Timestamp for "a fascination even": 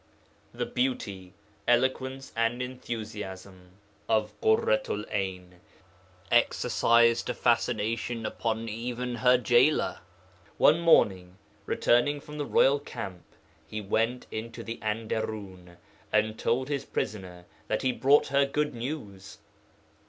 7.29-8.25